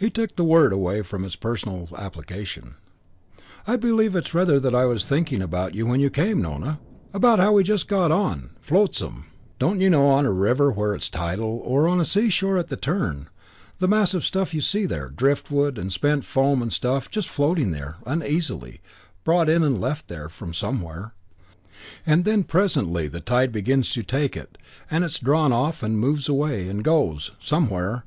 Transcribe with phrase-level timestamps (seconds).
[0.00, 2.76] III He took the word away from its personal application.
[3.66, 6.80] "I believe that's rather what I was thinking about when you came, Nona.
[7.12, 9.26] About how we just go on flotsam.
[9.58, 12.78] Don't you know on a river where it's tidal, or on the seashore at the
[12.78, 13.28] turn,
[13.78, 17.72] the mass of stuff you see there, driftwood and spent foam and stuff, just floating
[17.72, 18.80] there, uneasily,
[19.22, 21.12] brought in and left there from somewhere;
[22.06, 24.56] and then presently the tide begins to take it
[24.90, 28.04] and it's drawn off and moves away and goes somewhere.